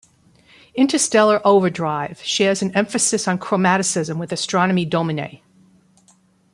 [0.73, 5.41] "Interstellar Overdrive" shares an emphasis on chromaticism with "Astronomy Domine".